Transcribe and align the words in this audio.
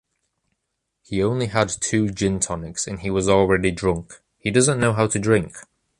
He 1.03 1.21
only 1.21 1.45
had 1.45 1.69
two 1.69 2.09
gin 2.09 2.39
tonics 2.39 2.87
and 2.87 3.01
he 3.01 3.11
was 3.11 3.29
already 3.29 3.69
drunk. 3.69 4.19
He 4.39 4.49
doesn't 4.49 4.79
know 4.79 4.93
how 4.93 5.05
to 5.05 5.19
drink. 5.19 5.55